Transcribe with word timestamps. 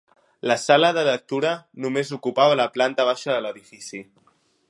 La 0.51 0.55
sala 0.61 0.87
de 0.97 1.03
lectura 1.07 1.51
només 1.85 2.13
ocupava 2.17 2.57
la 2.63 2.67
planta 2.79 3.07
baixa 3.13 3.35
de 3.37 3.45
l'edifici. 3.47 4.05